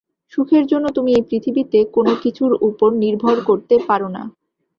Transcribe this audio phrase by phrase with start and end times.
[0.33, 4.23] সুখের জন্য তুমি এই পৃথিবীর কোন কিছুর উপর নির্ভর করিতে পার না।